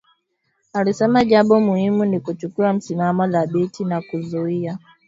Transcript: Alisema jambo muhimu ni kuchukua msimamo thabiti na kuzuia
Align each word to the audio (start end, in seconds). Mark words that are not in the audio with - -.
Alisema 0.73 1.25
jambo 1.25 1.59
muhimu 1.61 2.05
ni 2.05 2.19
kuchukua 2.19 2.73
msimamo 2.73 3.27
thabiti 3.27 3.85
na 3.85 4.01
kuzuia 4.01 4.77